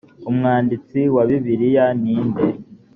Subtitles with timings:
[0.29, 2.47] umwanditsi wa bibiliya ni nde?